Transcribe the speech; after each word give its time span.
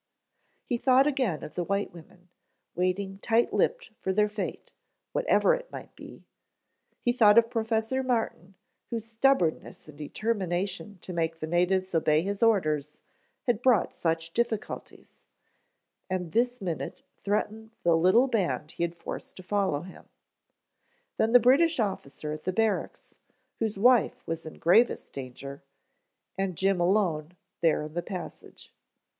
He 0.65 0.79
thought 0.79 1.05
again 1.05 1.43
of 1.43 1.53
the 1.53 1.63
white 1.63 1.93
women, 1.93 2.29
waiting 2.73 3.19
tight 3.19 3.53
lipped 3.53 3.91
for 3.99 4.11
their 4.11 4.27
fate, 4.29 4.73
whatever 5.11 5.53
it 5.53 5.71
might 5.71 5.95
be; 5.95 6.23
he 6.99 7.13
thought 7.13 7.37
of 7.37 7.51
Professor 7.51 8.01
Martin 8.01 8.55
whose 8.89 9.05
stubborness 9.05 9.87
and 9.87 9.95
determination 9.99 10.97
to 11.01 11.13
make 11.13 11.37
the 11.39 11.45
natives 11.45 11.93
obey 11.93 12.23
his 12.23 12.41
orders 12.41 12.99
had 13.43 13.61
brought 13.61 13.93
such 13.93 14.33
difficulties, 14.33 15.21
and 16.09 16.31
this 16.31 16.61
minute 16.61 17.03
threatened 17.23 17.69
the 17.83 17.95
little 17.95 18.25
band 18.25 18.71
he 18.71 18.83
had 18.83 18.95
forced 18.95 19.35
to 19.35 19.43
follow 19.43 19.81
him; 19.81 20.05
then 21.17 21.31
the 21.31 21.39
British 21.39 21.79
officer 21.79 22.31
at 22.31 22.43
the 22.45 22.51
barracks 22.51 23.19
whose 23.59 23.77
wife 23.77 24.25
was 24.25 24.47
in 24.47 24.55
gravest 24.57 25.13
danger; 25.13 25.61
and 26.39 26.57
Jim 26.57 26.81
alone 26.81 27.37
there 27.61 27.83
in 27.83 27.93
the 27.93 28.01
passage. 28.01 28.73